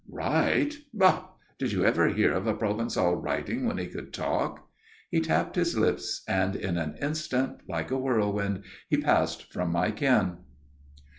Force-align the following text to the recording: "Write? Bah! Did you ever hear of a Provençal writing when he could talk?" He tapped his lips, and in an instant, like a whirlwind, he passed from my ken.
"Write? 0.09 0.77
Bah! 0.95 1.27
Did 1.59 1.73
you 1.73 1.85
ever 1.85 2.07
hear 2.07 2.33
of 2.33 2.47
a 2.47 2.55
Provençal 2.55 3.21
writing 3.23 3.67
when 3.67 3.77
he 3.77 3.85
could 3.85 4.11
talk?" 4.11 4.67
He 5.11 5.21
tapped 5.21 5.55
his 5.55 5.77
lips, 5.77 6.23
and 6.27 6.55
in 6.55 6.75
an 6.79 6.95
instant, 6.99 7.59
like 7.69 7.91
a 7.91 7.99
whirlwind, 7.99 8.63
he 8.89 8.97
passed 8.97 9.53
from 9.53 9.71
my 9.71 9.91
ken. 9.91 10.37